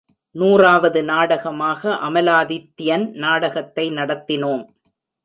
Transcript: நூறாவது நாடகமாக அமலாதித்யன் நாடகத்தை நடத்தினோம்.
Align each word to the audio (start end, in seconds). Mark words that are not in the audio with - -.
நூறாவது 0.35 1.01
நாடகமாக 1.03 1.91
அமலாதித்யன் 2.07 3.05
நாடகத்தை 3.15 3.85
நடத்தினோம். 3.89 4.63